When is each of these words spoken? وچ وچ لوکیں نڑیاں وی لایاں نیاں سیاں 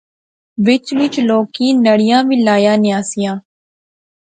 وچ 0.65 0.85
وچ 0.99 1.13
لوکیں 1.27 1.73
نڑیاں 1.85 2.21
وی 2.27 2.35
لایاں 2.45 2.77
نیاں 2.83 3.01
سیاں 3.09 3.35